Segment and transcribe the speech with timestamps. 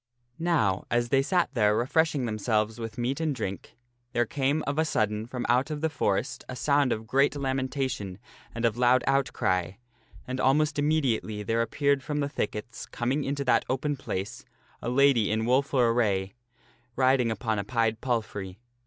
[0.39, 3.77] Now as they sat there refreshing themselves with meat and drink,
[4.13, 8.17] there came of a sudden from out of the forest a sound of great lamentation
[8.55, 9.73] and of loud outcry,
[10.27, 14.43] and almost immediately there appeared from the thickets, coming into that open place,
[14.81, 16.33] a lady in woful sorrowful lady array,
[16.95, 18.57] riding upon a pied palfrey.